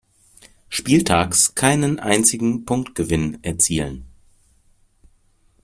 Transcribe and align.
Spieltags 0.69 1.53
keinen 1.53 1.99
einzigen 1.99 2.65
Punktgewinn 2.65 3.37
erzielen. 3.43 4.07